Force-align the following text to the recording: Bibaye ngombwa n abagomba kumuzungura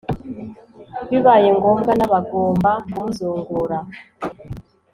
Bibaye 1.09 1.47
ngombwa 1.57 1.91
n 1.99 2.01
abagomba 2.05 2.71
kumuzungura 2.89 3.77